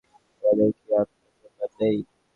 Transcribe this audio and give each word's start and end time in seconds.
আমাদের 0.43 0.69
কি 0.77 0.89
আত্মসম্মান 0.95 1.69
নেই? 1.79 1.97